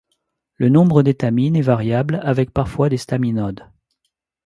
[0.55, 3.69] Le nombre d'étamines est variable, avec parfois des staminodes.